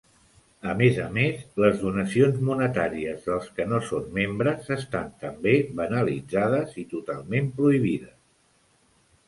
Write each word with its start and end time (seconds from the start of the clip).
A 0.69 0.71
més 0.77 0.95
a 1.01 1.09
més, 1.17 1.43
les 1.63 1.75
donacions 1.81 2.39
monetàries 2.47 3.27
dels 3.27 3.51
que 3.59 3.67
no 3.75 3.83
són 3.91 4.09
membres 4.17 4.73
estan 4.79 5.13
també 5.27 5.55
banalitzades 5.83 6.77
i 6.85 6.89
totalment 6.97 7.55
prohibides. 7.61 8.21